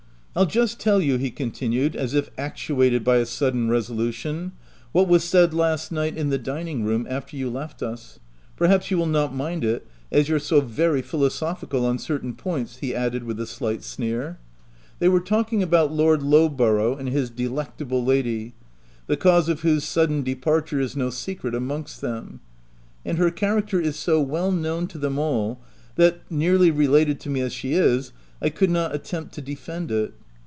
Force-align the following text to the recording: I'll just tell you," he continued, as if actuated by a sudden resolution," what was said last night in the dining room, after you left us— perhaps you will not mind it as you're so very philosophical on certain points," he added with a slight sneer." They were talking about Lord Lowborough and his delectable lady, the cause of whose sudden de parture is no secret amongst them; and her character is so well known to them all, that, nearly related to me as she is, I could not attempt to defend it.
I'll 0.33 0.45
just 0.45 0.79
tell 0.79 1.01
you," 1.01 1.17
he 1.17 1.29
continued, 1.29 1.93
as 1.93 2.13
if 2.13 2.29
actuated 2.37 3.03
by 3.03 3.17
a 3.17 3.25
sudden 3.25 3.67
resolution," 3.67 4.53
what 4.93 5.09
was 5.09 5.25
said 5.25 5.53
last 5.53 5.91
night 5.91 6.15
in 6.15 6.29
the 6.29 6.37
dining 6.37 6.85
room, 6.85 7.05
after 7.09 7.35
you 7.35 7.49
left 7.49 7.83
us— 7.83 8.17
perhaps 8.55 8.89
you 8.89 8.97
will 8.97 9.07
not 9.07 9.35
mind 9.35 9.65
it 9.65 9.85
as 10.09 10.29
you're 10.29 10.39
so 10.39 10.61
very 10.61 11.01
philosophical 11.01 11.85
on 11.85 11.97
certain 11.99 12.33
points," 12.33 12.77
he 12.77 12.95
added 12.95 13.25
with 13.25 13.41
a 13.41 13.45
slight 13.45 13.83
sneer." 13.83 14.39
They 14.99 15.09
were 15.09 15.19
talking 15.19 15.61
about 15.61 15.91
Lord 15.91 16.21
Lowborough 16.21 16.97
and 16.97 17.09
his 17.09 17.29
delectable 17.29 18.05
lady, 18.05 18.53
the 19.07 19.17
cause 19.17 19.49
of 19.49 19.63
whose 19.63 19.83
sudden 19.83 20.23
de 20.23 20.35
parture 20.35 20.79
is 20.79 20.95
no 20.95 21.09
secret 21.09 21.53
amongst 21.53 21.99
them; 21.99 22.39
and 23.03 23.17
her 23.17 23.31
character 23.31 23.81
is 23.81 23.97
so 23.97 24.21
well 24.21 24.53
known 24.53 24.87
to 24.87 24.97
them 24.97 25.19
all, 25.19 25.59
that, 25.97 26.21
nearly 26.29 26.71
related 26.71 27.19
to 27.19 27.29
me 27.29 27.41
as 27.41 27.51
she 27.51 27.73
is, 27.73 28.13
I 28.41 28.47
could 28.47 28.69
not 28.71 28.95
attempt 28.95 29.33
to 29.33 29.41
defend 29.41 29.91
it. 29.91 30.13